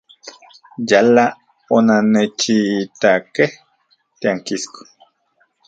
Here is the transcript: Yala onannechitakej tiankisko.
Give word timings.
Yala 0.89 1.25
onannechitakej 1.75 3.51
tiankisko. 4.19 4.79